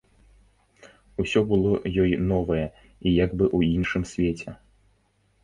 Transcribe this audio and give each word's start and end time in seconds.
Усё 1.23 1.43
было 1.51 1.73
ёй 2.05 2.13
новае 2.31 2.65
і 3.05 3.15
як 3.25 3.31
бы 3.37 3.45
ў 3.57 3.59
іншым 3.77 4.03
свеце. 4.15 4.57